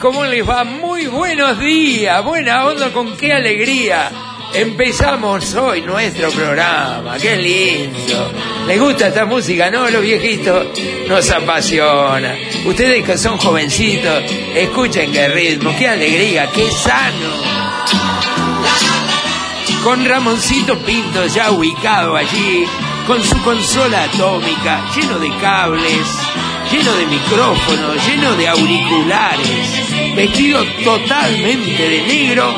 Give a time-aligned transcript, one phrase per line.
[0.00, 0.64] ¿Cómo les va?
[0.64, 4.10] Muy buenos días, buena onda, con qué alegría.
[4.54, 8.32] Empezamos hoy nuestro programa, qué lindo.
[8.66, 9.88] ¿Les gusta esta música, no?
[9.90, 10.66] Los viejitos
[11.08, 12.36] nos apasiona.
[12.64, 14.22] Ustedes que son jovencitos,
[14.54, 17.28] escuchen qué ritmo, qué alegría, qué sano.
[19.84, 22.64] Con Ramoncito Pinto ya ubicado allí,
[23.06, 26.06] con su consola atómica, lleno de cables,
[26.70, 29.81] lleno de micrófonos, lleno de auriculares,
[30.14, 32.54] vestido totalmente de negro,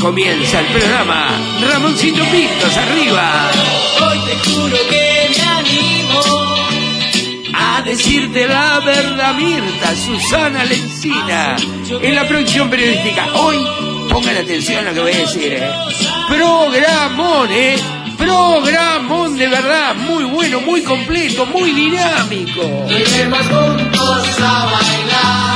[0.00, 1.28] comienza el programa
[1.60, 3.50] Ramoncito Pintos arriba.
[4.02, 6.20] Hoy te juro que me animo
[7.54, 11.56] A decirte la verdad, Mirta, Susana Lencina,
[12.02, 13.26] en la producción periodística.
[13.34, 13.66] Hoy,
[14.10, 15.70] pongan atención a lo que voy a decir, ¿eh?
[16.28, 17.76] Programón, ¿eh?
[18.18, 22.86] Programón de verdad, muy bueno, muy completo, muy dinámico.
[22.88, 25.55] Iremos juntos a bailar.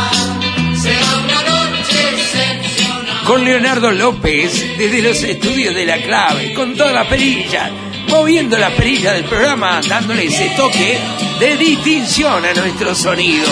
[3.30, 7.70] Con Leonardo López, desde los estudios de la clave, con todas las perillas,
[8.08, 10.98] moviendo las perillas del programa, dándole ese toque
[11.38, 13.46] de distinción a nuestro sonido.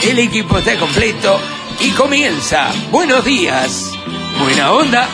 [0.00, 1.40] El equipo está completo
[1.80, 2.70] y comienza.
[2.92, 3.90] Buenos días,
[4.38, 5.08] buena onda.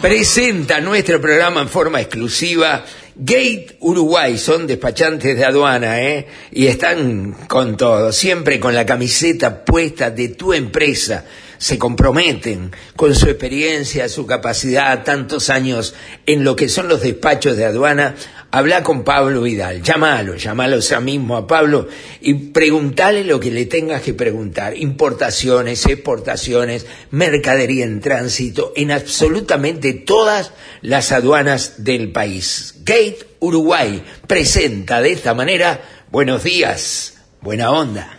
[0.00, 2.84] Presenta nuestro programa en forma exclusiva
[3.20, 6.28] Gate Uruguay, son despachantes de aduana, ¿eh?
[6.52, 11.24] Y están con todo, siempre con la camiseta puesta de tu empresa.
[11.58, 15.94] Se comprometen con su experiencia, su capacidad, tantos años
[16.26, 18.14] en lo que son los despachos de aduana.
[18.50, 21.86] Habla con Pablo Vidal, llámalo, llámalo ya mismo a Pablo
[22.22, 24.74] y preguntale lo que le tengas que preguntar.
[24.74, 32.76] Importaciones, exportaciones, mercadería en tránsito, en absolutamente todas las aduanas del país.
[32.84, 38.18] Gate Uruguay presenta de esta manera, buenos días, buena onda.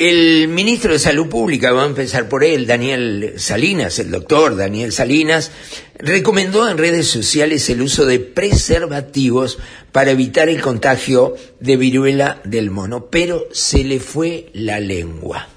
[0.00, 4.92] El ministro de Salud Pública, vamos a empezar por él, Daniel Salinas, el doctor Daniel
[4.92, 5.50] Salinas,
[5.98, 9.58] recomendó en redes sociales el uso de preservativos
[9.92, 15.48] para evitar el contagio de viruela del mono, pero se le fue la lengua.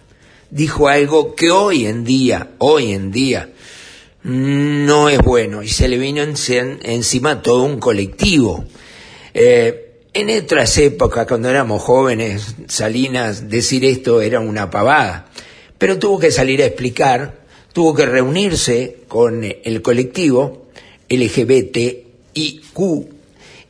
[0.51, 3.49] Dijo algo que hoy en día, hoy en día,
[4.23, 8.65] no es bueno y se le vino en- encima todo un colectivo.
[9.33, 9.82] Eh,
[10.13, 15.27] en otras épocas, cuando éramos jóvenes, Salinas, decir esto era una pavada,
[15.77, 17.39] pero tuvo que salir a explicar,
[17.73, 20.67] tuvo que reunirse con el colectivo
[21.09, 22.79] LGBTIQ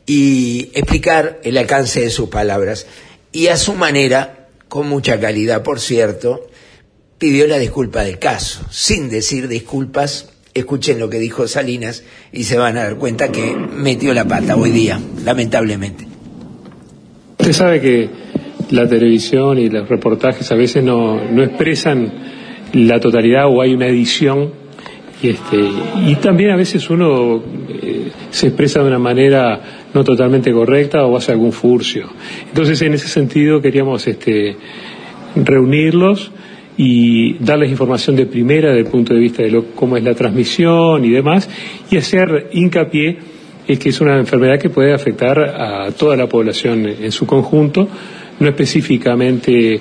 [0.06, 2.86] y explicar el alcance de sus palabras.
[3.32, 6.46] Y a su manera, con mucha calidad, por cierto,
[7.18, 10.28] pidió la disculpa del caso, sin decir disculpas.
[10.52, 14.56] Escuchen lo que dijo Salinas y se van a dar cuenta que metió la pata
[14.56, 16.13] hoy día, lamentablemente.
[17.44, 18.08] Usted sabe que
[18.70, 22.10] la televisión y los reportajes a veces no, no expresan
[22.72, 24.50] la totalidad o hay una edición
[25.22, 25.60] y, este,
[26.06, 29.60] y también a veces uno eh, se expresa de una manera
[29.92, 32.08] no totalmente correcta o hace algún furcio.
[32.48, 34.56] Entonces, en ese sentido, queríamos este,
[35.36, 36.32] reunirlos
[36.78, 40.14] y darles información de primera desde el punto de vista de lo, cómo es la
[40.14, 41.50] transmisión y demás,
[41.90, 43.33] y hacer hincapié
[43.66, 47.88] en que es una enfermedad que puede afectar a toda la población en su conjunto,
[48.38, 49.80] no específicamente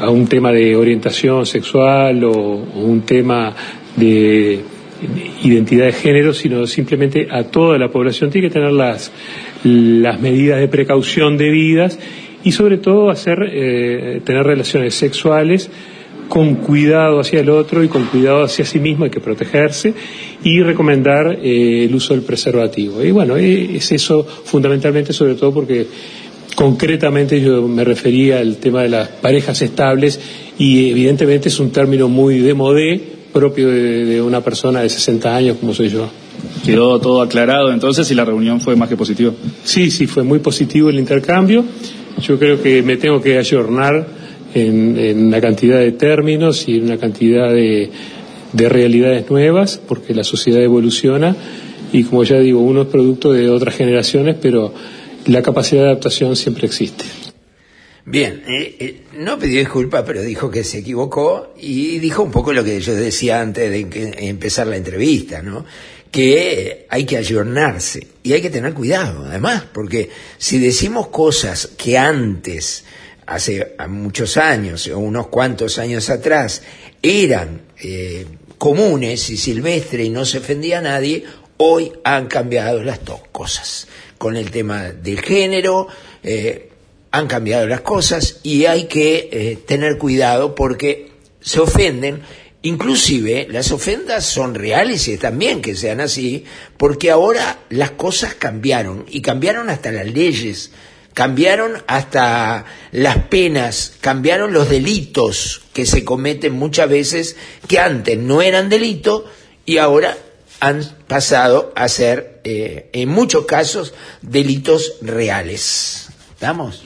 [0.00, 3.54] a un tema de orientación sexual o, o un tema
[3.96, 4.60] de
[5.42, 8.30] identidad de género, sino simplemente a toda la población.
[8.30, 9.12] Tiene que tener las,
[9.64, 11.98] las medidas de precaución debidas
[12.42, 15.70] y sobre todo hacer, eh, tener relaciones sexuales
[16.28, 19.94] con cuidado hacia el otro y con cuidado hacia sí mismo, hay que protegerse
[20.42, 23.02] y recomendar eh, el uso del preservativo.
[23.02, 25.86] Y bueno, eh, es eso fundamentalmente, sobre todo porque
[26.54, 30.20] concretamente yo me refería al tema de las parejas estables
[30.58, 33.00] y evidentemente es un término muy de modé
[33.32, 36.08] propio de, de una persona de 60 años como soy yo.
[36.64, 39.32] Quedó todo aclarado entonces y la reunión fue más que positiva.
[39.64, 41.64] Sí, sí, fue muy positivo el intercambio.
[42.20, 44.06] Yo creo que me tengo que ayornar
[44.54, 47.90] en, en una cantidad de términos y en una cantidad de,
[48.52, 51.36] de realidades nuevas, porque la sociedad evoluciona
[51.92, 54.72] y como ya digo, uno es producto de otras generaciones, pero
[55.26, 57.04] la capacidad de adaptación siempre existe.
[58.06, 62.52] Bien, eh, eh, no pidió disculpas, pero dijo que se equivocó y dijo un poco
[62.52, 65.64] lo que yo decía antes de que- empezar la entrevista, ¿no?
[66.10, 71.96] Que hay que ayornarse y hay que tener cuidado, además, porque si decimos cosas que
[71.96, 72.84] antes,
[73.26, 76.62] hace muchos años o unos cuantos años atrás,
[77.02, 78.26] eran eh,
[78.58, 81.24] comunes y silvestres y no se ofendía a nadie,
[81.56, 83.88] hoy han cambiado las dos cosas.
[84.18, 85.88] Con el tema del género,
[86.22, 86.70] eh,
[87.10, 92.22] han cambiado las cosas y hay que eh, tener cuidado porque se ofenden,
[92.62, 96.44] inclusive las ofendas son reales y están bien que sean así,
[96.76, 100.72] porque ahora las cosas cambiaron y cambiaron hasta las leyes,
[101.14, 108.42] cambiaron hasta las penas, cambiaron los delitos que se cometen muchas veces que antes no
[108.42, 109.24] eran delito
[109.64, 110.18] y ahora
[110.60, 116.08] han pasado a ser, eh, en muchos casos, delitos reales.
[116.32, 116.82] ¿Estamos?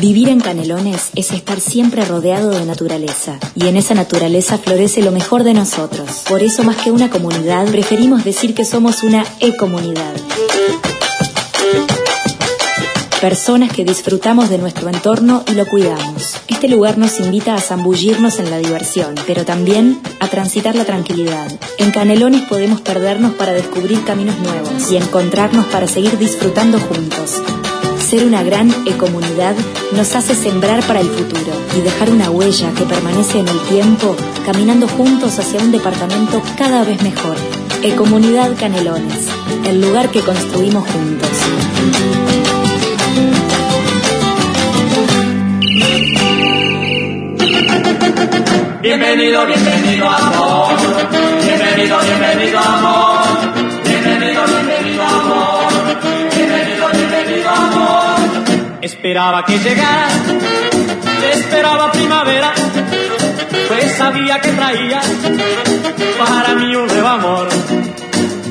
[0.00, 5.12] Vivir en Canelones es estar siempre rodeado de naturaleza, y en esa naturaleza florece lo
[5.12, 6.24] mejor de nosotros.
[6.28, 10.14] Por eso, más que una comunidad, preferimos decir que somos una e-comunidad.
[13.24, 16.34] Personas que disfrutamos de nuestro entorno y lo cuidamos.
[16.46, 21.50] Este lugar nos invita a zambullirnos en la diversión, pero también a transitar la tranquilidad.
[21.78, 27.40] En Canelones podemos perdernos para descubrir caminos nuevos y encontrarnos para seguir disfrutando juntos.
[28.06, 29.56] Ser una gran ecomunidad
[29.96, 34.14] nos hace sembrar para el futuro y dejar una huella que permanece en el tiempo,
[34.44, 37.36] caminando juntos hacia un departamento cada vez mejor.
[37.82, 39.28] Ecomunidad Canelones,
[39.66, 42.43] el lugar que construimos juntos.
[48.84, 50.76] Bienvenido, bienvenido amor.
[51.42, 53.18] Bienvenido, bienvenido amor.
[53.82, 55.60] Bienvenido, bienvenido amor.
[56.36, 58.16] Bienvenido, bienvenido amor.
[58.82, 60.08] Esperaba que llegara,
[61.32, 62.52] esperaba primavera,
[63.68, 65.00] pues sabía que traía
[66.18, 67.48] para mí un nuevo amor.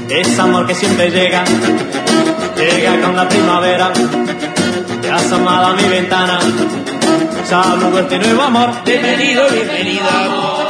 [0.10, 1.44] Es amor que siempre llega,
[2.58, 3.94] llega con la primavera,
[5.00, 6.40] te ha asomado a mi ventana.
[7.46, 8.70] Saludo este nuevo amor.
[8.86, 10.68] Bienvenido, bienvenido amor.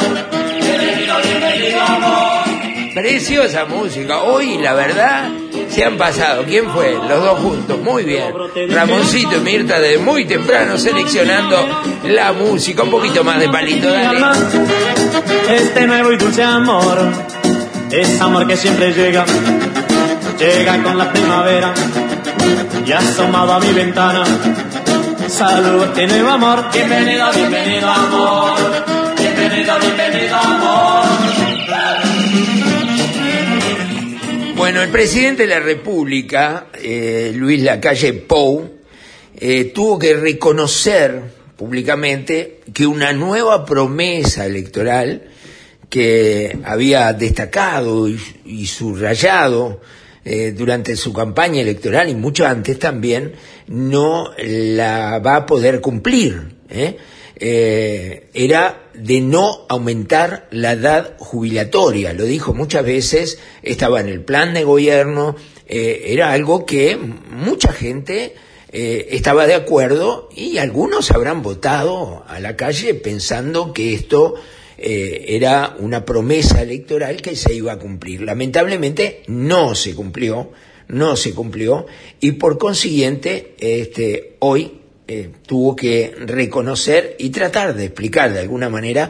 [0.62, 2.94] Bienvenido, bienvenido amor.
[2.94, 4.22] Preciosa música.
[4.22, 5.30] Hoy, la verdad,
[5.70, 6.44] se han pasado.
[6.46, 6.94] ¿Quién fue?
[6.94, 7.80] Los dos juntos.
[7.80, 8.34] Muy bien.
[8.70, 12.84] Ramoncito y Mirta de muy temprano seleccionando la música.
[12.84, 14.22] Un poquito más de palito, Mi dale.
[15.50, 17.12] Este nuevo y dulce amor
[17.94, 19.24] es amor que siempre llega,
[20.40, 21.74] llega con la primavera
[22.86, 24.24] y asomado a mi ventana.
[25.34, 26.66] Saludo este nuevo amor.
[26.72, 28.54] Bienvenido, bienvenido amor.
[29.18, 31.06] Bienvenido, bienvenido amor.
[34.56, 38.78] Bueno, el presidente de la República, eh, Luis Lacalle Pou,
[39.36, 41.20] eh, tuvo que reconocer
[41.58, 45.24] públicamente que una nueva promesa electoral
[45.90, 49.82] que había destacado y, y subrayado
[50.26, 53.34] eh, durante su campaña electoral y mucho antes también,
[53.68, 56.54] no la va a poder cumplir.
[56.70, 56.98] ¿eh?
[57.36, 62.14] eh, era de no aumentar la edad jubilatoria.
[62.14, 65.36] Lo dijo muchas veces, estaba en el plan de gobierno,
[65.68, 68.36] eh, era algo que mucha gente
[68.76, 74.34] estaba de acuerdo y algunos habrán votado a la calle pensando que esto
[74.80, 78.24] era una promesa electoral que se iba a cumplir.
[78.24, 80.54] Lamentablemente no se cumplió,
[80.90, 81.86] no se cumplió
[82.20, 84.72] y por consiguiente este, hoy
[85.08, 89.10] eh, tuvo que reconocer y tratar de explicar de alguna manera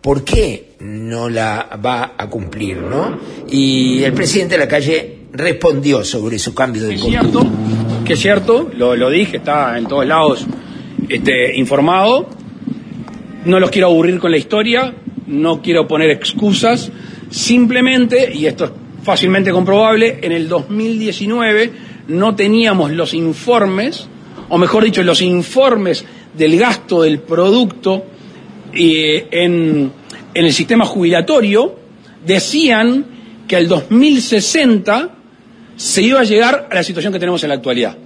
[0.00, 3.18] por qué no la va a cumplir, ¿no?
[3.50, 7.46] Y el presidente de la calle respondió sobre su cambio de es cierto,
[8.04, 10.46] que es cierto, lo, lo, dije, está en todos lados
[11.08, 12.28] este, informado.
[13.44, 14.94] No los quiero aburrir con la historia,
[15.26, 16.90] no quiero poner excusas,
[17.30, 18.70] simplemente, y esto es
[19.06, 21.72] fácilmente comprobable, en el 2019
[22.08, 24.08] no teníamos los informes
[24.48, 26.04] o mejor dicho, los informes
[26.36, 28.04] del gasto del producto
[28.72, 29.92] eh, en,
[30.34, 31.76] en el sistema jubilatorio
[32.24, 33.06] decían
[33.46, 35.10] que al 2060
[35.76, 37.96] se iba a llegar a la situación que tenemos en la actualidad.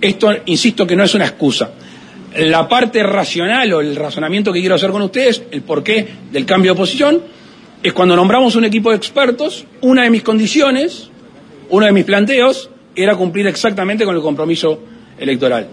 [0.00, 1.72] Esto, insisto, que no es una excusa.
[2.36, 6.72] La parte racional o el razonamiento que quiero hacer con ustedes, el porqué del cambio
[6.72, 7.22] de posición,
[7.84, 11.10] es cuando nombramos un equipo de expertos, una de mis condiciones,
[11.68, 14.80] uno de mis planteos, era cumplir exactamente con el compromiso
[15.18, 15.68] electoral.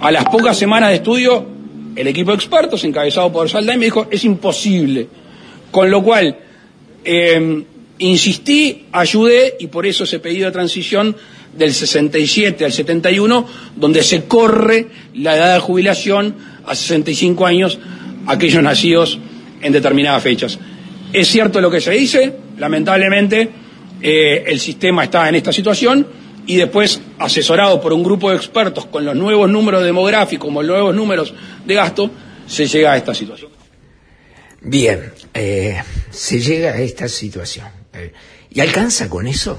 [0.00, 1.46] A las pocas semanas de estudio,
[1.94, 5.06] el equipo de expertos, encabezado por Saldain, me dijo, es imposible.
[5.70, 6.36] Con lo cual,
[7.04, 7.64] em,
[7.98, 11.14] insistí, ayudé, y por eso ese pedido de transición
[11.56, 16.34] del 67 al 71, donde se corre la edad de jubilación
[16.66, 17.78] a 65 años
[18.26, 19.20] aquellos nacidos
[19.62, 20.58] en determinadas fechas.
[21.16, 23.48] Es cierto lo que se dice, lamentablemente
[24.02, 26.06] eh, el sistema está en esta situación,
[26.44, 30.76] y después, asesorado por un grupo de expertos con los nuevos números demográficos, con los
[30.76, 31.32] nuevos números
[31.64, 32.10] de gasto,
[32.46, 33.50] se llega a esta situación.
[34.60, 37.66] Bien, eh, se llega a esta situación.
[37.94, 38.12] Eh,
[38.50, 39.58] ¿Y alcanza con eso?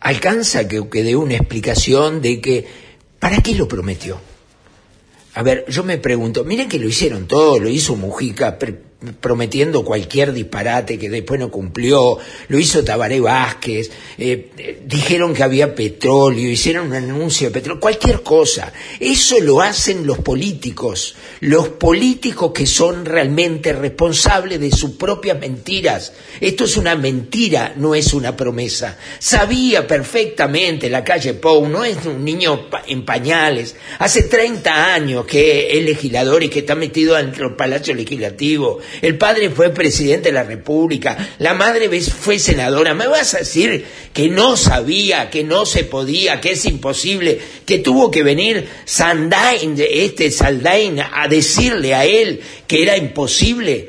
[0.00, 2.66] ¿Alcanza que, que dé una explicación de que,
[3.18, 4.18] ¿para qué lo prometió?
[5.34, 8.58] A ver, yo me pregunto, miren que lo hicieron todo, lo hizo Mujica,
[9.20, 12.18] prometiendo cualquier disparate que después no cumplió,
[12.48, 18.22] lo hizo Tabaré Vázquez, eh, dijeron que había petróleo, hicieron un anuncio de petróleo, cualquier
[18.22, 18.72] cosa.
[19.00, 26.12] Eso lo hacen los políticos, los políticos que son realmente responsables de sus propias mentiras.
[26.40, 28.98] Esto es una mentira, no es una promesa.
[29.18, 35.76] Sabía perfectamente la calle Pou, no es un niño en pañales, hace 30 años que
[35.76, 40.34] es legislador y que está metido dentro del Palacio Legislativo, el padre fue presidente de
[40.34, 42.94] la República, la madre fue senadora.
[42.94, 47.78] ¿Me vas a decir que no sabía, que no se podía, que es imposible, que
[47.78, 53.88] tuvo que venir Sandain, este Saldain, a decirle a él que era imposible?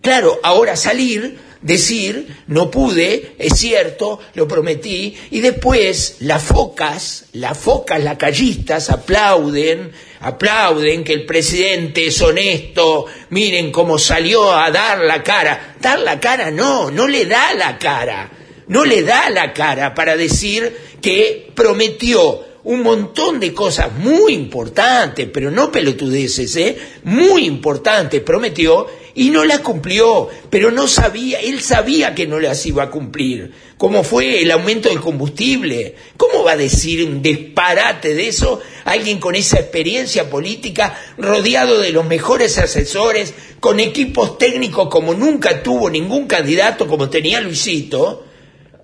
[0.00, 7.56] Claro, ahora salir decir, no pude, es cierto, lo prometí, y después las focas, las
[7.56, 9.90] focas lacayistas aplauden,
[10.20, 15.74] aplauden que el presidente es honesto, miren cómo salió a dar la cara.
[15.80, 18.30] Dar la cara no, no le da la cara,
[18.68, 25.28] no le da la cara para decir que prometió un montón de cosas muy importantes,
[25.32, 26.76] pero no pelotudeces, ¿eh?
[27.04, 32.64] muy importantes, prometió y no la cumplió, pero no sabía, él sabía que no las
[32.64, 35.94] iba a cumplir, como fue el aumento del combustible.
[36.16, 41.92] ¿Cómo va a decir un disparate de eso alguien con esa experiencia política, rodeado de
[41.92, 48.24] los mejores asesores, con equipos técnicos como nunca tuvo ningún candidato como tenía Luisito?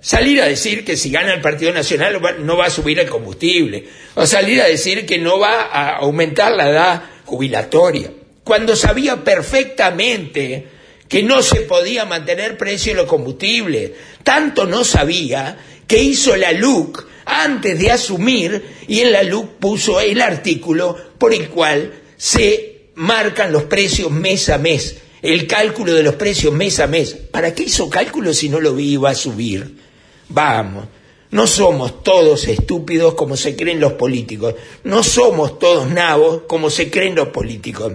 [0.01, 3.85] Salir a decir que si gana el Partido Nacional no va a subir el combustible,
[4.15, 8.11] o salir a decir que no va a aumentar la edad jubilatoria
[8.51, 10.67] cuando sabía perfectamente
[11.09, 13.93] que no se podía mantener precio de los combustibles.
[14.25, 20.01] Tanto no sabía que hizo la LUC antes de asumir y en la LUC puso
[20.01, 26.03] el artículo por el cual se marcan los precios mes a mes, el cálculo de
[26.03, 27.15] los precios mes a mes.
[27.15, 29.90] ¿Para qué hizo cálculo si no lo iba a subir?
[30.31, 30.85] Vamos,
[31.33, 36.91] no somos todos estúpidos como se creen los políticos, no somos todos nabos como se
[36.91, 37.93] creen los políticos.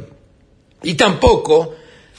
[0.84, 1.76] Y tampoco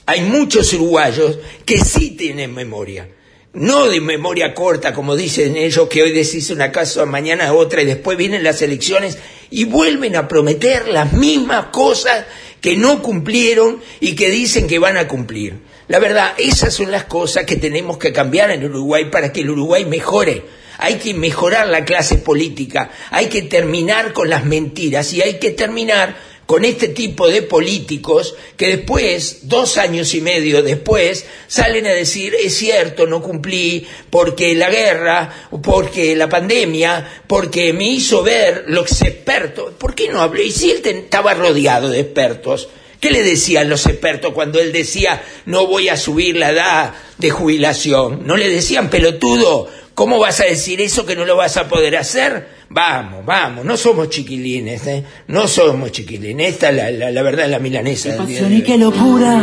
[0.06, 3.08] hay muchos uruguayos que sí tienen memoria.
[3.52, 7.86] No de memoria corta, como dicen ellos, que hoy decís una cosa, mañana otra, y
[7.86, 9.18] después vienen las elecciones
[9.50, 12.26] y vuelven a prometer las mismas cosas
[12.60, 15.58] que no cumplieron y que dicen que van a cumplir.
[15.88, 19.50] La verdad, esas son las cosas que tenemos que cambiar en Uruguay para que el
[19.50, 20.44] Uruguay mejore.
[20.78, 25.52] Hay que mejorar la clase política, hay que terminar con las mentiras y hay que
[25.52, 31.92] terminar con este tipo de políticos que después, dos años y medio después, salen a
[31.92, 38.64] decir, es cierto, no cumplí porque la guerra, porque la pandemia, porque me hizo ver
[38.68, 39.74] los expertos.
[39.74, 40.40] ¿Por qué no habló?
[40.40, 42.68] Y si él estaba rodeado de expertos,
[43.00, 47.30] ¿Qué le decían los expertos cuando él decía no voy a subir la edad de
[47.30, 48.26] jubilación?
[48.26, 49.68] ¿No le decían pelotudo?
[49.96, 52.48] ¿Cómo vas a decir eso que no lo vas a poder hacer?
[52.68, 55.02] Vamos, vamos, no somos chiquilines, ¿eh?
[55.28, 56.50] No somos chiquilines.
[56.52, 58.10] Esta es la, la, verdad, la milanesa.
[58.10, 59.42] Qué pasión y qué locura,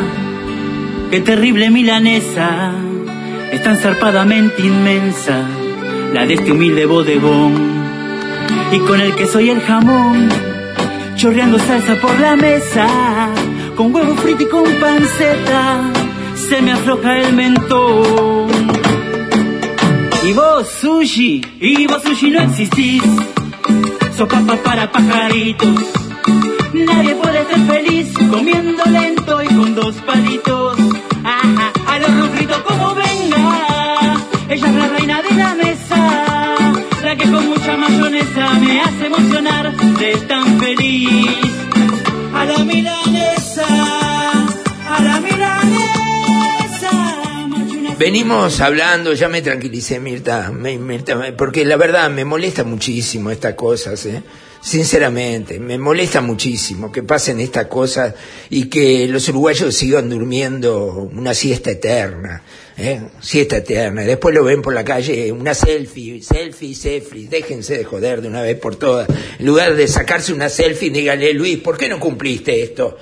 [1.10, 2.72] qué terrible milanesa,
[3.52, 5.44] es tan zarpadamente inmensa,
[6.14, 7.74] la de este humilde bodegón.
[8.72, 10.30] Y con el queso y el jamón,
[11.16, 13.34] chorreando salsa por la mesa,
[13.76, 15.92] con huevo frito y con panceta,
[16.48, 18.53] se me afloja el mentón.
[20.26, 23.04] Y vos, sushi, y vos, sushi, no existís.
[24.16, 25.76] Sos papa para pajaritos.
[26.74, 30.78] Nadie puede ser feliz comiendo lento y con dos palitos.
[31.26, 34.18] A los fritos como venga.
[34.50, 36.56] Ella es la reina de la mesa.
[37.04, 41.38] La que con mucha mayonesa me hace emocionar de tan feliz.
[42.34, 43.68] A la milanesa,
[48.04, 54.06] Venimos hablando, ya me tranquilicé, Mirta, Mirta, porque la verdad me molesta muchísimo estas cosas,
[54.08, 54.22] ¿eh?
[54.60, 58.14] sinceramente, me molesta muchísimo que pasen estas cosas
[58.50, 62.44] y que los uruguayos sigan durmiendo una siesta eterna,
[62.76, 63.04] ¿eh?
[63.22, 64.02] siesta eterna.
[64.02, 68.42] Después lo ven por la calle, una selfie, selfie, selfie, déjense de joder de una
[68.42, 69.08] vez por todas.
[69.40, 72.98] En lugar de sacarse una selfie, dígale, Luis, ¿por qué no cumpliste esto?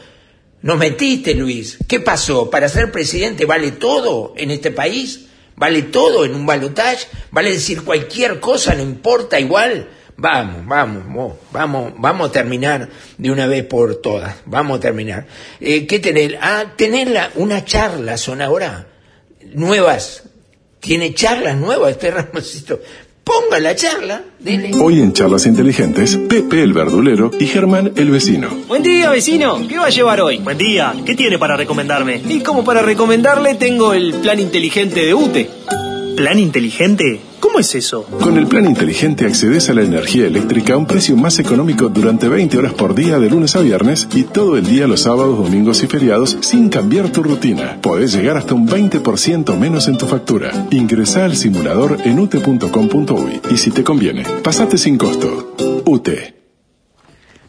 [0.62, 1.80] Nos mentiste, Luis.
[1.88, 2.50] ¿Qué pasó?
[2.50, 5.26] ¿Para ser presidente vale todo en este país?
[5.56, 7.08] ¿Vale todo en un balotaje?
[7.32, 8.76] ¿Vale decir cualquier cosa?
[8.76, 9.90] ¿No importa igual?
[10.18, 14.36] Vamos, vamos, vamos, vamos a terminar de una vez por todas.
[14.46, 15.26] Vamos a terminar.
[15.60, 16.38] Eh, ¿Qué tener?
[16.42, 18.88] Ah, tener una charla son ahora
[19.54, 20.24] nuevas.
[20.80, 22.82] Tiene charlas nuevas este Ramosito.
[23.32, 24.24] Ponga la charla.
[24.82, 28.50] Hoy en Charlas Inteligentes, Pepe el verdulero y Germán el vecino.
[28.68, 29.66] Buen día, vecino.
[29.70, 30.40] ¿Qué va a llevar hoy?
[30.40, 30.94] Buen día.
[31.06, 32.22] ¿Qué tiene para recomendarme?
[32.28, 35.50] Y como para recomendarle, tengo el plan inteligente de UTE.
[36.18, 37.22] ¿Plan inteligente?
[37.42, 38.04] ¿Cómo es eso?
[38.04, 42.30] Con el plan inteligente accedes a la energía eléctrica a un precio más económico durante
[42.30, 45.82] 20 horas por día de lunes a viernes y todo el día los sábados, domingos
[45.82, 47.82] y feriados sin cambiar tu rutina.
[47.82, 50.68] Podés llegar hasta un 20% menos en tu factura.
[50.70, 55.56] Ingresa al simulador en ute.com.uy y si te conviene, pasate sin costo.
[55.86, 56.36] UTE.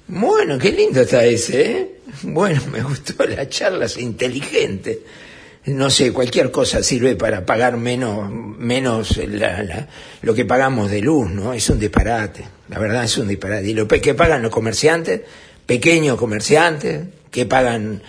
[0.08, 2.00] Bueno, qué lindo está ese, ¿eh?
[2.22, 5.02] Bueno, me gustó la charla, es inteligente
[5.64, 9.20] no sé, cualquier cosa sirve para pagar menos, menos
[10.22, 11.52] lo que pagamos de luz, ¿no?
[11.52, 13.68] Es un disparate, la verdad es un disparate.
[13.68, 15.20] Y lo que pagan los comerciantes,
[15.64, 18.02] pequeños comerciantes, que pagan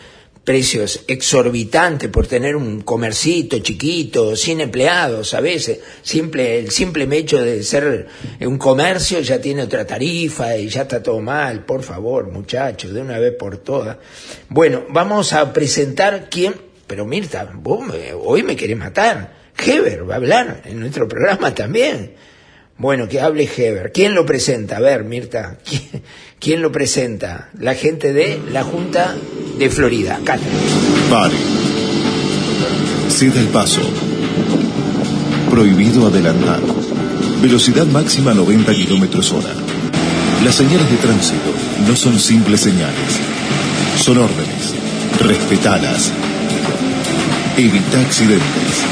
[0.43, 5.79] precios exorbitantes por tener un comercito chiquito, sin empleados a veces.
[6.01, 8.07] Simple, el simple hecho de ser
[8.41, 11.63] un comercio ya tiene otra tarifa y ya está todo mal.
[11.65, 13.97] Por favor, muchachos, de una vez por todas.
[14.49, 17.85] Bueno, vamos a presentar quién pero Mirta, vos
[18.23, 19.43] hoy me querés matar.
[19.57, 22.13] Heber va a hablar en nuestro programa también.
[22.77, 23.91] Bueno, que hable Heber.
[23.91, 24.77] ¿Quién lo presenta?
[24.77, 25.57] A ver, Mirta,
[26.39, 27.49] ¿quién, lo presenta?
[27.59, 29.15] La gente de la Junta
[29.57, 30.19] de Florida.
[30.23, 30.43] Cata.
[31.09, 31.35] Pare.
[33.09, 33.81] Ceda el paso.
[35.49, 36.61] Prohibido adelantar.
[37.41, 39.53] Velocidad máxima 90 kilómetros hora.
[40.43, 41.53] Las señales de tránsito
[41.87, 43.19] no son simples señales.
[43.97, 44.73] Son órdenes.
[45.21, 46.11] Respetalas.
[47.55, 48.83] Evita accidentes.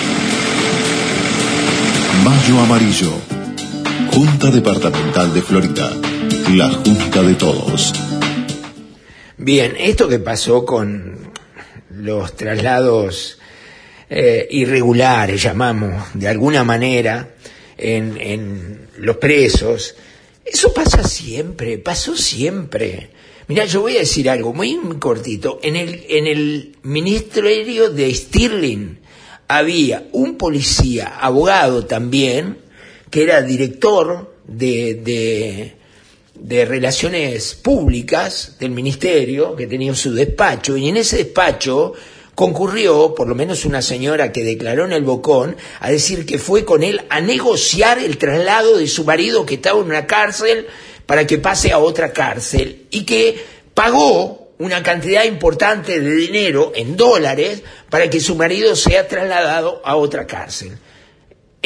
[2.24, 3.12] Mayo Amarillo.
[4.14, 5.90] Junta Departamental de Florida.
[6.52, 7.92] La Junta de Todos.
[9.38, 11.32] Bien, esto que pasó con
[11.90, 13.40] los traslados
[14.12, 17.30] eh, irregulares, llamamos, de alguna manera,
[17.80, 19.96] en, en los presos,
[20.46, 23.10] eso pasa siempre, pasó siempre.
[23.52, 25.60] Mira, yo voy a decir algo muy, cortito.
[25.62, 29.00] En el, en el ministerio de Stirling
[29.50, 32.60] había un policía, abogado también,
[33.10, 35.76] que era director de, de,
[36.34, 41.92] de relaciones públicas del ministerio, que tenía su despacho, y en ese despacho
[42.36, 46.64] concurrió, por lo menos una señora que declaró en el Bocón, a decir que fue
[46.64, 50.68] con él a negociar el traslado de su marido que estaba en una cárcel
[51.12, 53.36] para que pase a otra cárcel y que
[53.74, 59.98] pagó una cantidad importante de dinero en dólares para que su marido sea trasladado a
[59.98, 60.78] otra cárcel.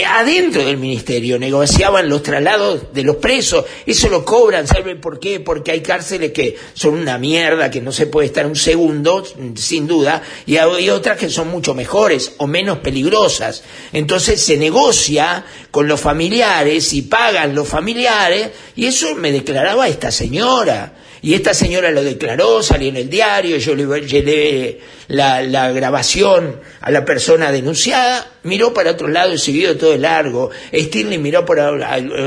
[0.03, 5.39] Adentro del ministerio negociaban los traslados de los presos, eso lo cobran, ¿saben por qué?
[5.39, 9.23] Porque hay cárceles que son una mierda, que no se puede estar un segundo,
[9.55, 13.63] sin duda, y hay otras que son mucho mejores o menos peligrosas.
[13.93, 20.11] Entonces se negocia con los familiares y pagan los familiares, y eso me declaraba esta
[20.11, 21.04] señora.
[21.25, 26.59] Y esta señora lo declaró, salió en el diario, yo le llevé la, la grabación
[26.81, 30.51] a la persona denunciada, miró para otro lado y siguió todo el largo.
[30.71, 31.71] Stirling miró para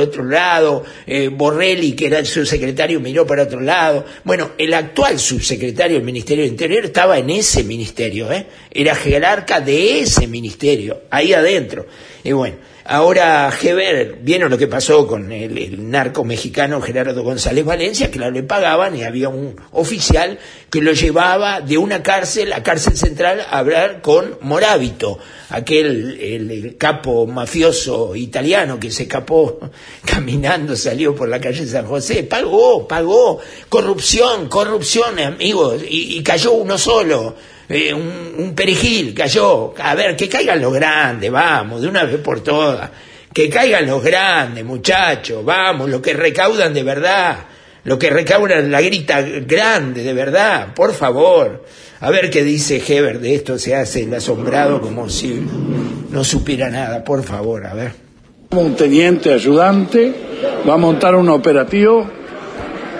[0.01, 4.05] otro lado, eh, Borrelli, que era el subsecretario, miró para otro lado.
[4.25, 8.47] Bueno, el actual subsecretario del Ministerio del Interior estaba en ese ministerio, ¿eh?
[8.69, 11.87] era jerarca de ese ministerio, ahí adentro.
[12.25, 12.57] Y bueno,
[12.91, 18.43] Ahora, Heber, vieron lo que pasó con el, narco mexicano Gerardo González Valencia, que le
[18.43, 20.39] pagaban y había un oficial
[20.71, 25.19] que lo llevaba de una cárcel a cárcel central a hablar con Morábito,
[25.51, 29.61] aquel el, capo mafioso italiano que se escapó
[30.07, 36.79] caminando, salió por la calle San José, pagó, pagó, corrupción, corrupción, amigos, y cayó uno
[36.79, 37.37] solo
[37.69, 42.41] eh, un, perejil cayó, a ver, que caigan los grandes, vamos, de una vez por
[42.41, 42.91] todas,
[43.33, 47.37] que caigan los grandes, muchachos, vamos, lo que recaudan de verdad,
[47.85, 51.65] lo que recaudan la grita grande de verdad, por favor.
[52.01, 55.45] A ver qué dice Heber de esto, se hace el asombrado como si
[56.11, 57.93] no supiera nada, por favor, a ver.
[58.51, 60.15] Un teniente ayudante
[60.67, 62.09] va a montar un operativo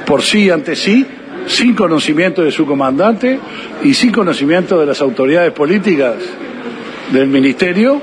[0.05, 1.07] por sí ante sí
[1.49, 3.39] sin conocimiento de su comandante
[3.83, 6.15] y sin conocimiento de las autoridades políticas
[7.13, 8.01] del ministerio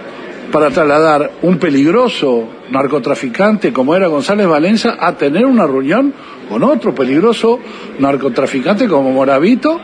[0.51, 6.13] para trasladar un peligroso narcotraficante como era González Valencia a tener una reunión
[6.49, 7.59] con otro peligroso
[7.99, 9.79] narcotraficante como Moravito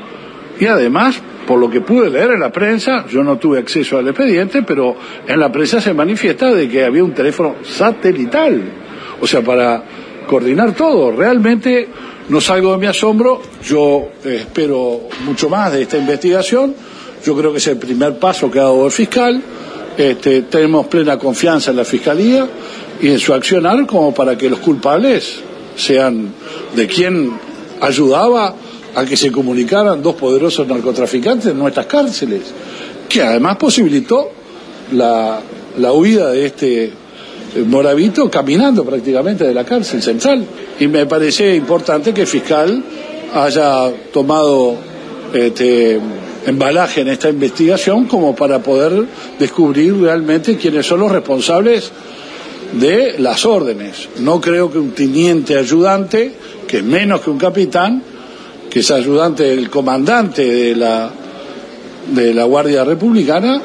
[0.59, 4.07] y además por lo que pude leer en la prensa, yo no tuve acceso al
[4.07, 4.95] expediente, pero
[5.27, 8.61] en la prensa se manifiesta de que había un teléfono satelital,
[9.19, 9.83] o sea, para
[10.27, 11.11] coordinar todo.
[11.11, 11.89] Realmente
[12.29, 16.75] no salgo de mi asombro, yo eh, espero mucho más de esta investigación,
[17.25, 19.41] yo creo que es el primer paso que ha dado el fiscal,
[19.97, 22.47] este, tenemos plena confianza en la Fiscalía
[23.01, 25.41] y en su accionar como para que los culpables
[25.75, 26.33] sean
[26.75, 27.31] de quien
[27.81, 28.55] ayudaba
[28.95, 32.41] a que se comunicaran dos poderosos narcotraficantes en nuestras cárceles,
[33.07, 34.29] que además posibilitó
[34.93, 35.41] la,
[35.77, 36.93] la huida de este
[37.67, 40.45] Moravito caminando prácticamente de la cárcel central.
[40.79, 42.83] Y me parece importante que el fiscal
[43.33, 44.75] haya tomado
[45.33, 45.99] este,
[46.45, 49.05] embalaje en esta investigación como para poder
[49.39, 51.91] descubrir realmente quiénes son los responsables
[52.73, 54.09] de las órdenes.
[54.19, 56.31] No creo que un teniente ayudante,
[56.67, 58.01] que es menos que un capitán,
[58.69, 61.11] que es ayudante del comandante de la,
[62.13, 63.61] de la Guardia Republicana,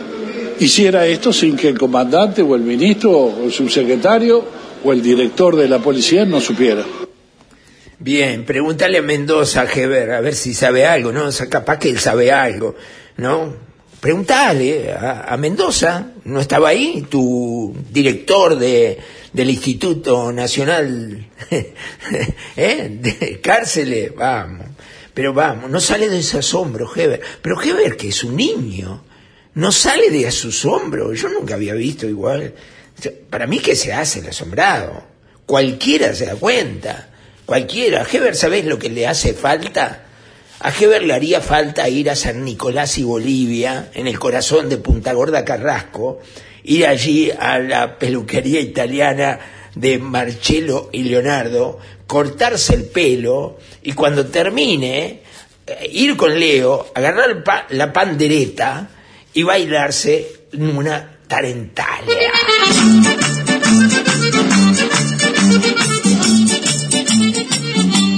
[0.58, 4.44] hiciera esto sin que el comandante o el ministro o el subsecretario
[4.84, 6.84] o el director de la policía no supiera.
[7.98, 11.28] Bien, pregúntale a Mendoza, Heber, a ver si sabe algo, ¿no?
[11.28, 12.74] O capaz que él sabe algo,
[13.16, 13.54] ¿no?
[14.00, 17.06] Pregúntale a, Mendoza, ¿no estaba ahí?
[17.08, 18.98] Tu director de,
[19.32, 21.26] del Instituto Nacional
[22.56, 22.98] ¿eh?
[23.00, 24.66] de Cárceles, vamos.
[25.14, 27.22] Pero vamos, no sale de ese asombro, Heber.
[27.40, 29.02] Pero Heber, que es un niño,
[29.56, 31.18] no sale de a sus hombros.
[31.18, 32.52] Yo nunca había visto igual.
[33.30, 35.02] Para mí que se hace el asombrado.
[35.46, 37.08] Cualquiera se da cuenta.
[37.46, 38.02] Cualquiera.
[38.02, 40.04] A Heber, ¿sabés lo que le hace falta?
[40.60, 44.76] A Heber le haría falta ir a San Nicolás y Bolivia, en el corazón de
[44.76, 46.20] Punta Gorda Carrasco,
[46.64, 49.38] ir allí a la peluquería italiana
[49.74, 55.22] de Marcello y Leonardo, cortarse el pelo y cuando termine,
[55.66, 58.90] eh, ir con Leo, agarrar la pandereta,
[59.37, 62.33] y bailarse una tarentalia.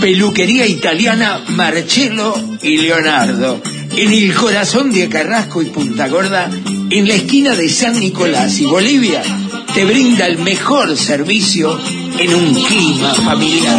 [0.01, 3.61] Peluquería italiana Marcello y Leonardo,
[3.97, 6.49] en el corazón de Carrasco y Punta Gorda,
[6.91, 9.21] en la esquina de San Nicolás y Bolivia,
[9.75, 11.81] te brinda el mejor servicio
[12.17, 13.77] en un clima familiar.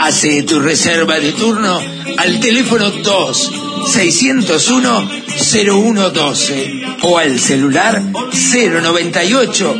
[0.00, 1.80] Hace tu reserva de turno
[2.16, 5.08] al teléfono 2 601
[5.52, 9.76] 0112 o al celular 098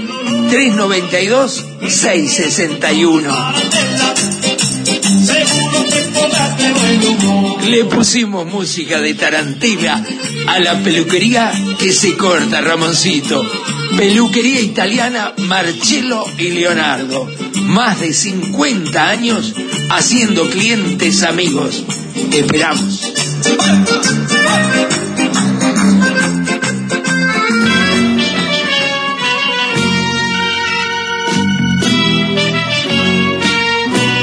[0.50, 3.30] 392 661.
[7.66, 10.04] Le pusimos música de Tarantela
[10.48, 13.44] a la peluquería que se corta, Ramoncito.
[13.96, 17.28] Peluquería italiana Marcello y Leonardo.
[17.62, 19.54] Más de 50 años
[19.90, 21.84] haciendo clientes amigos.
[22.32, 23.19] Esperamos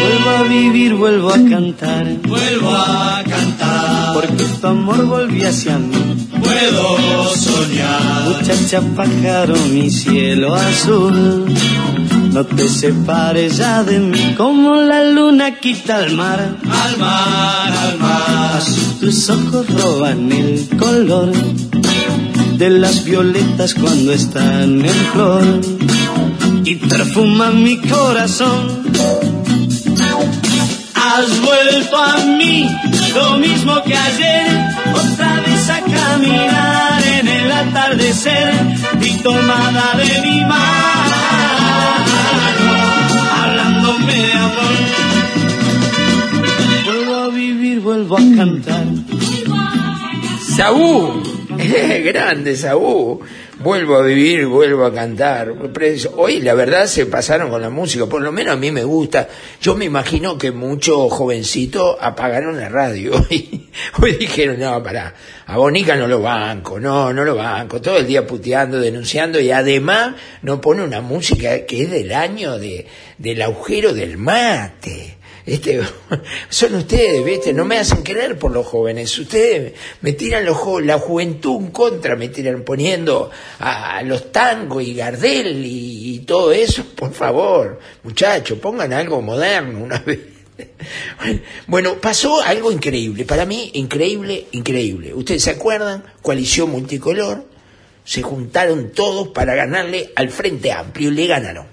[0.02, 6.28] vuelvo a vivir, vuelvo a cantar, vuelvo a cantar, porque tu amor volvió hacia mí.
[6.44, 11.46] Puedo soñar, muchacha pájaro, mi cielo azul.
[12.32, 16.58] No te separes ya de mí como la luna quita al mar.
[16.63, 18.58] Al mar, al mar.
[18.58, 21.32] Así tus ojos roban el color
[22.58, 25.62] de las violetas cuando están en flor
[26.63, 28.84] y perfuman mi corazón.
[30.96, 32.68] Has vuelto a mí,
[33.13, 38.54] lo mismo que ayer, otra vez a caminar en el atardecer
[39.02, 41.37] y tomada de mi mano,
[47.88, 48.86] vuelvo a cantar.
[50.58, 51.23] Saúl,
[52.04, 53.19] grande Saúl.
[53.60, 55.54] Vuelvo a vivir, vuelvo a cantar.
[56.17, 59.30] Hoy la verdad se pasaron con la música, por lo menos a mí me gusta.
[59.62, 63.69] Yo me imagino que muchos jovencitos apagaron la radio y
[64.02, 68.06] hoy dijeron, no, pará, a Bonica no lo banco, no, no lo banco, todo el
[68.06, 72.86] día puteando, denunciando y además no pone una música que es del año de,
[73.17, 75.17] del agujero del mate.
[75.48, 75.80] Este,
[76.50, 77.54] son ustedes, ¿viste?
[77.54, 79.18] No me hacen querer por los jóvenes.
[79.18, 84.94] Ustedes me tiran los la juventud en contra, me tiran poniendo a, los tangos y
[84.94, 86.84] Gardel y, y, todo eso.
[86.94, 90.20] Por favor, muchachos, pongan algo moderno una vez.
[91.66, 93.24] Bueno, pasó algo increíble.
[93.24, 95.14] Para mí, increíble, increíble.
[95.14, 96.04] ¿Ustedes se acuerdan?
[96.22, 97.46] Coalición multicolor.
[98.04, 101.68] Se juntaron todos para ganarle al Frente Amplio y le ganaron.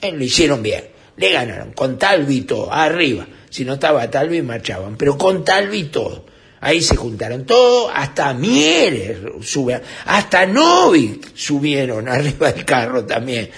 [0.00, 3.26] Eh, lo hicieron bien le ganaron, con Talvi todo, arriba.
[3.50, 6.24] Si no estaba Talvi, marchaban, pero con Talvi todo.
[6.64, 13.50] Ahí se juntaron todos, hasta Mieres sube, hasta Novi subieron arriba del carro también.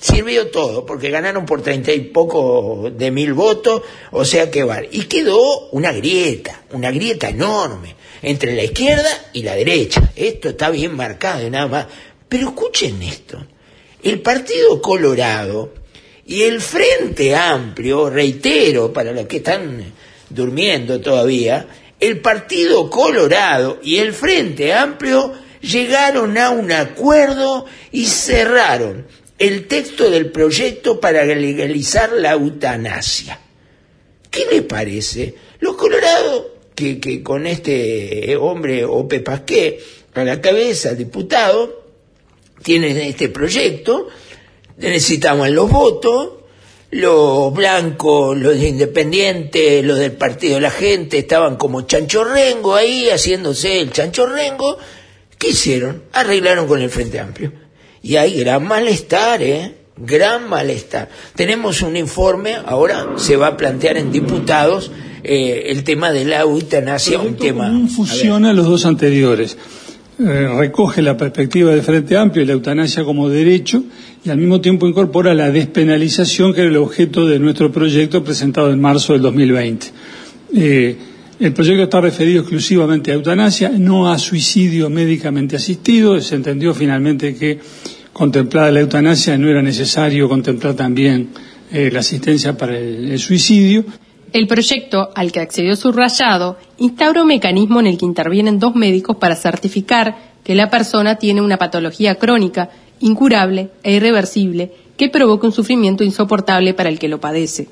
[0.00, 4.80] Sirvió todo, porque ganaron por treinta y poco de mil votos, o sea que va.
[4.90, 10.12] Y quedó una grieta, una grieta enorme, entre la izquierda y la derecha.
[10.16, 11.86] Esto está bien marcado y nada más.
[12.26, 13.46] Pero escuchen esto,
[14.02, 15.74] el Partido Colorado,
[16.26, 19.92] y el Frente Amplio, reitero, para los que están
[20.30, 21.66] durmiendo todavía,
[21.98, 29.06] el Partido Colorado y el Frente Amplio llegaron a un acuerdo y cerraron
[29.38, 33.40] el texto del proyecto para legalizar la eutanasia.
[34.30, 35.34] ¿Qué les parece?
[35.60, 39.80] Los colorados, que, que con este hombre Ope Pasqué
[40.14, 41.82] a la cabeza, diputado,
[42.62, 44.08] tienen este proyecto,
[44.78, 46.30] necesitamos los votos,
[46.90, 53.80] los blancos, los independientes, los del Partido de la Gente estaban como chanchorrengo ahí, haciéndose
[53.80, 54.78] el chanchorrengo.
[55.38, 56.02] ¿Qué hicieron?
[56.12, 57.52] Arreglaron con el Frente Amplio.
[58.02, 59.74] Y hay gran malestar, ¿eh?
[59.96, 61.08] Gran malestar.
[61.34, 64.90] Tenemos un informe, ahora se va a plantear en diputados
[65.24, 67.70] eh, el tema de la eutanasia, un tema...
[67.94, 69.56] fusiona los dos anteriores.
[70.24, 73.82] Eh, recoge la perspectiva del Frente Amplio y la eutanasia como derecho
[74.24, 78.70] y al mismo tiempo incorpora la despenalización que era el objeto de nuestro proyecto presentado
[78.70, 79.86] en marzo del 2020.
[80.54, 80.96] Eh,
[81.40, 86.20] el proyecto está referido exclusivamente a eutanasia, no a suicidio médicamente asistido.
[86.20, 87.58] Se entendió finalmente que
[88.12, 91.30] contemplada la eutanasia no era necesario contemplar también
[91.72, 93.84] eh, la asistencia para el suicidio.
[94.32, 99.16] El proyecto, al que accedió subrayado, instaura un mecanismo en el que intervienen dos médicos
[99.16, 105.52] para certificar que la persona tiene una patología crónica, incurable e irreversible que provoca un
[105.52, 107.68] sufrimiento insoportable para el que lo padece.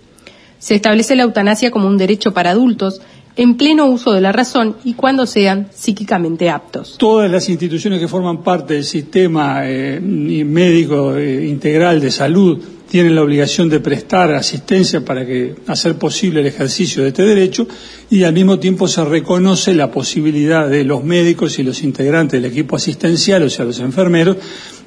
[0.59, 3.01] Se establece la eutanasia como un derecho para adultos
[3.37, 6.97] en pleno uso de la razón y cuando sean psíquicamente aptos.
[6.99, 13.15] Todas las instituciones que forman parte del sistema eh, médico eh, integral de salud tienen
[13.15, 17.69] la obligación de prestar asistencia para que hacer posible el ejercicio de este derecho
[18.11, 22.51] y al mismo tiempo se reconoce la posibilidad de los médicos y los integrantes del
[22.51, 24.39] equipo asistencial, o sea, los enfermeros,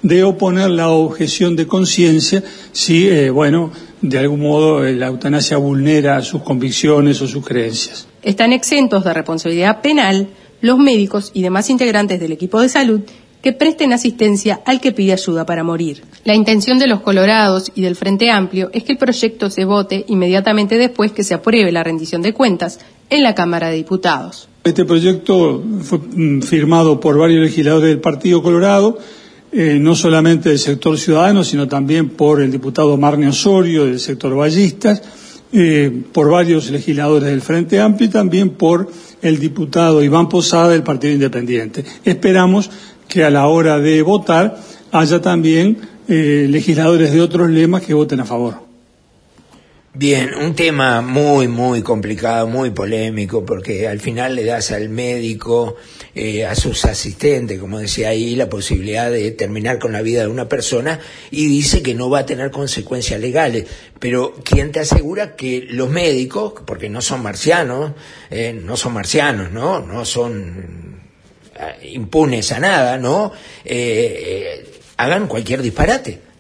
[0.02, 5.56] de oponer la objeción de conciencia si, eh, bueno, de algún modo eh, la eutanasia
[5.56, 8.06] vulnera sus convicciones o sus creencias.
[8.22, 10.28] Están exentos de responsabilidad penal
[10.60, 13.02] los médicos y demás integrantes del equipo de salud
[13.44, 16.02] que presten asistencia al que pide ayuda para morir.
[16.24, 20.06] La intención de los colorados y del Frente Amplio es que el proyecto se vote
[20.08, 22.80] inmediatamente después que se apruebe la rendición de cuentas
[23.10, 24.48] en la Cámara de Diputados.
[24.64, 28.98] Este proyecto fue mm, firmado por varios legisladores del Partido Colorado,
[29.52, 34.34] eh, no solamente del sector ciudadano, sino también por el diputado Marne Osorio del sector
[34.38, 35.02] Ballistas,
[35.52, 38.90] eh, por varios legisladores del Frente Amplio y también por
[39.22, 41.86] el diputado Iván Posada del Partido Independiente.
[42.04, 42.72] Esperamos
[43.14, 44.58] que a la hora de votar
[44.92, 48.56] haya también eh, legisladores de otros lemas que voten a favor.
[49.94, 55.76] Bien, un tema muy, muy complicado, muy polémico, porque al final le das al médico,
[56.16, 60.28] eh, a sus asistentes, como decía ahí, la posibilidad de terminar con la vida de
[60.30, 61.00] una persona
[61.30, 63.68] y dice que no va a tener consecuencias legales.
[64.00, 67.92] Pero ¿quién te asegura que los médicos, porque no son marcianos,
[68.32, 69.82] eh, no son marcianos, ¿no?
[69.82, 71.03] No son
[71.84, 73.32] impunes a nada, ¿no?
[74.98, 76.34] hagan cualquier disparate?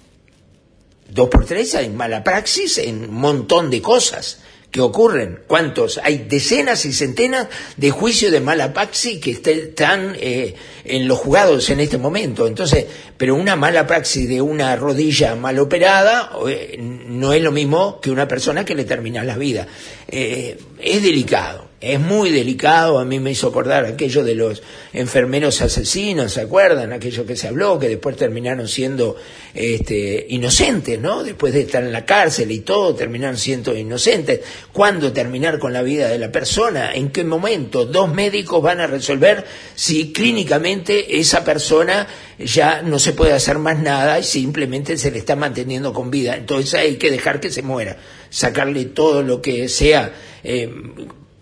[1.14, 4.40] dos por tres hay mala praxis en un montón de cosas
[4.72, 5.42] que ocurren.
[5.46, 6.00] ¿Cuántos?
[6.04, 7.48] Hay decenas y centenas
[7.78, 12.48] de juicios de mala praxis que están eh, en los juzgados en este momento.
[12.48, 18.02] Entonces, pero una mala praxis de una rodilla mal operada eh, no es lo mismo
[18.02, 19.68] que una persona que le termina la vida.
[20.08, 25.62] Eh, es delicado es muy delicado, a mí me hizo acordar aquello de los enfermeros
[25.62, 26.94] asesinos, ¿se acuerdan?
[26.94, 29.18] Aquello que se habló, que después terminaron siendo
[29.54, 31.24] este, inocentes, ¿no?
[31.24, 34.40] Después de estar en la cárcel y todo, terminaron siendo inocentes.
[34.72, 36.94] ¿Cuándo terminar con la vida de la persona?
[36.94, 37.86] ¿En qué momento?
[37.86, 39.44] Dos médicos van a resolver
[39.76, 42.08] si clínicamente esa persona
[42.40, 46.38] ya no se puede hacer más nada y simplemente se le está manteniendo con vida.
[46.38, 47.98] Entonces hay que dejar que se muera,
[48.30, 50.14] sacarle todo lo que sea.
[50.44, 50.72] Eh,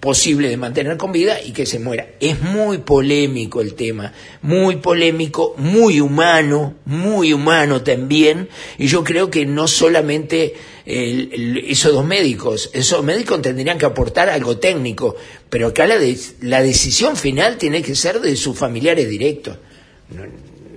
[0.02, 2.08] posible de mantener con vida y que se muera.
[2.20, 4.12] Es muy polémico el tema,
[4.42, 12.04] muy polémico, muy humano, muy humano también, y yo creo que no solamente esos dos
[12.04, 15.16] médicos, esos médicos tendrían que aportar algo técnico,
[15.50, 15.98] pero acá la,
[16.42, 19.58] la decisión final tiene que ser de sus familiares directos.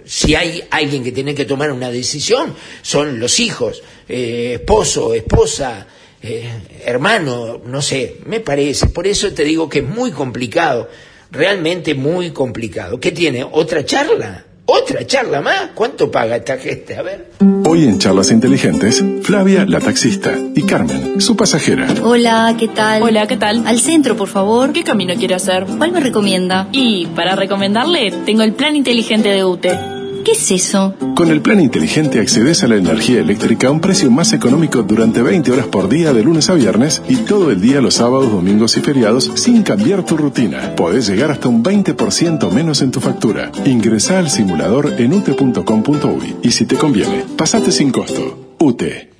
[0.05, 5.87] Si hay alguien que tiene que tomar una decisión, son los hijos, eh, esposo, esposa,
[6.27, 6.51] eh,
[6.87, 8.87] hermano, no sé, me parece.
[8.87, 10.89] Por eso te digo que es muy complicado,
[11.31, 12.99] realmente muy complicado.
[12.99, 13.45] ¿Qué tiene?
[13.45, 14.45] ¿Otra charla?
[14.67, 15.71] ¿Otra charla más?
[15.75, 16.97] ¿Cuánto paga esta gente?
[16.97, 17.33] A ver.
[17.67, 21.87] Hoy en Charlas Inteligentes, Flavia, la taxista, y Carmen, su pasajera.
[22.03, 23.03] Hola, ¿qué tal?
[23.03, 23.67] Hola, ¿qué tal?
[23.67, 24.73] Al centro, por favor.
[24.73, 25.67] ¿Qué camino quiere hacer?
[25.77, 26.69] ¿Cuál me recomienda?
[26.73, 29.94] Y para recomendarle, tengo el plan inteligente de UTE.
[30.25, 30.95] ¿Qué es eso?
[31.15, 35.21] Con el plan inteligente accedes a la energía eléctrica a un precio más económico durante
[35.21, 38.75] 20 horas por día de lunes a viernes y todo el día los sábados, domingos
[38.79, 40.75] y feriados sin cambiar tu rutina.
[40.77, 43.53] Podés llegar hasta un 20% menos en tu factura.
[43.67, 48.57] Ingresa al simulador en ute.com.uy y si te conviene, pasate sin costo.
[48.61, 49.11] UTE.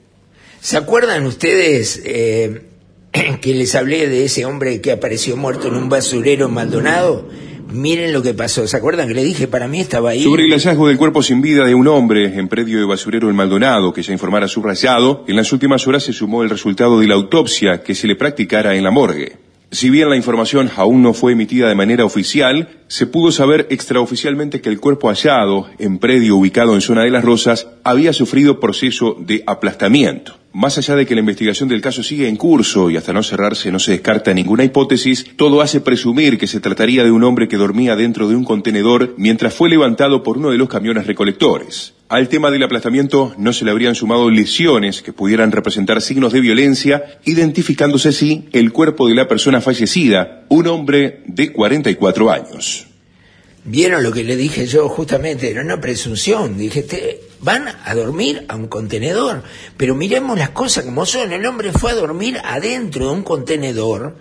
[0.63, 2.63] ¿Se acuerdan ustedes eh,
[3.43, 7.29] que les hablé de ese hombre que apareció muerto en un basurero en Maldonado?
[7.75, 8.67] Miren lo que pasó.
[8.69, 9.49] ¿Se acuerdan que le dije?
[9.49, 10.23] Para mí estaba ahí.
[10.23, 13.35] Sobre el hallazgo del cuerpo sin vida de un hombre en predio de basurero en
[13.35, 17.15] Maldonado, que ya informara subrayado, en las últimas horas se sumó el resultado de la
[17.15, 19.39] autopsia que se le practicara en la morgue.
[19.73, 24.61] Si bien la información aún no fue emitida de manera oficial, se pudo saber extraoficialmente
[24.61, 29.17] que el cuerpo hallado, en predio ubicado en zona de las Rosas, había sufrido proceso
[29.19, 30.44] de aplastamiento.
[30.55, 33.73] Más allá de que la investigación del caso sigue en curso y hasta no cerrarse
[33.73, 37.57] no se descarta ninguna hipótesis, todo hace presumir que se trataría de un hombre que
[37.57, 41.95] dormía dentro de un contenedor mientras fue levantado por uno de los camiones recolectores.
[42.09, 46.41] Al tema del aplastamiento no se le habrían sumado lesiones que pudieran representar signos de
[46.41, 52.87] violencia, identificándose así el cuerpo de la persona fallecida, un hombre de 44 años.
[53.65, 56.59] Vieron lo que le dije yo justamente, era una presunción.
[56.59, 56.85] Dije,
[57.45, 59.43] van a dormir a un contenedor.
[59.77, 61.33] Pero miremos las cosas como son.
[61.33, 64.17] El hombre fue a dormir adentro de un contenedor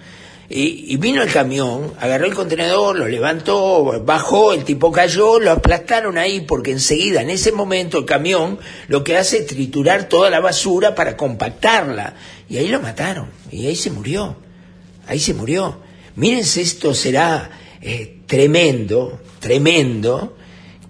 [0.49, 6.17] y, vino el camión, agarró el contenedor, lo levantó, bajó, el tipo cayó, lo aplastaron
[6.17, 10.41] ahí porque enseguida, en ese momento, el camión lo que hace es triturar toda la
[10.41, 12.13] basura para compactarla.
[12.49, 13.29] Y ahí lo mataron.
[13.51, 14.35] Y ahí se murió.
[15.07, 15.79] Ahí se murió.
[16.15, 17.49] Mírense, esto será
[17.81, 20.37] eh, tremendo, tremendo,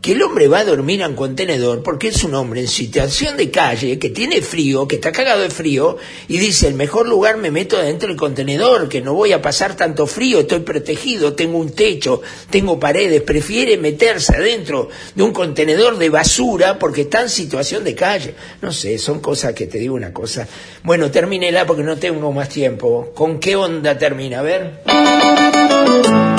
[0.04, 3.50] que el hombre va a dormir en contenedor porque es un hombre en situación de
[3.50, 5.96] calle, que tiene frío, que está cagado de frío,
[6.28, 9.78] y dice, el mejor lugar me meto dentro del contenedor, que no voy a pasar
[9.78, 15.98] tanto frío, estoy protegido, tengo un techo, tengo paredes, prefiere meterse adentro de un contenedor
[15.98, 18.36] de basura porque está en situación de calle.
[18.62, 20.46] No sé, son cosas que te digo una cosa.
[20.84, 23.14] Bueno, termínela porque no tengo más tiempo.
[23.16, 24.40] ¿Con qué onda termina?
[24.40, 26.33] A ver.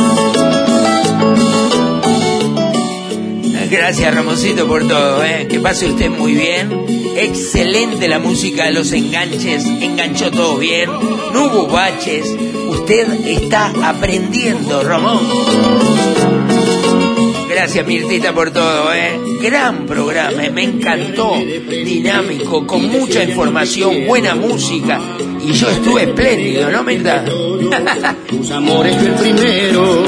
[3.71, 5.47] Gracias Ramosito por todo, ¿eh?
[5.49, 6.85] que pase usted muy bien.
[7.17, 10.91] Excelente la música de los enganches, enganchó todo bien,
[11.33, 12.27] no hubo baches.
[12.69, 15.21] Usted está aprendiendo, Ramón.
[17.49, 19.19] Gracias Mirtita por todo, ¿eh?
[19.41, 25.01] Gran programa, me encantó, dinámico, con mucha información, buena música.
[25.47, 27.25] Y yo estuve espléndido, ¿no, Mirta?
[28.29, 30.05] Tus amores el primero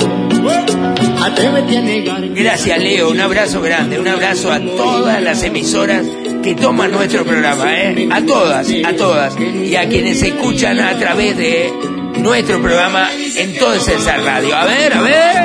[2.34, 3.10] Gracias, Leo.
[3.10, 3.98] Un abrazo grande.
[3.98, 6.06] Un abrazo a todas las emisoras
[6.42, 8.08] que toman nuestro programa, ¿eh?
[8.10, 9.36] A todas, a todas.
[9.40, 11.72] Y a quienes escuchan a través de
[12.18, 14.54] nuestro programa en todo esa radio.
[14.54, 15.36] A ver, a ver.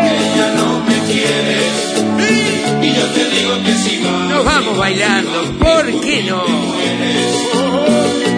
[4.29, 6.43] Nos vamos bailando, ¿por qué no?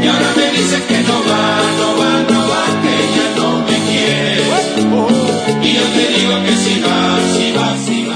[0.02, 3.78] Y ahora me dices que no va, no va, no va, que ella no me
[3.90, 4.44] quiere.
[5.62, 7.03] Y yo te digo que si va.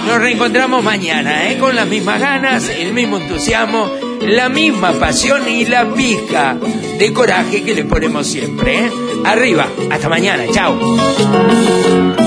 [0.08, 1.58] Nos reencontramos mañana, ¿eh?
[1.58, 3.92] Con las mismas ganas, el mismo entusiasmo,
[4.22, 6.58] la misma pasión y la pizca
[6.98, 8.92] de coraje que le ponemos siempre, ¿eh?
[9.26, 12.27] Arriba, hasta mañana, chao.